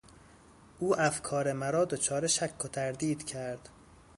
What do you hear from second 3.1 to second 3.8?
کرد.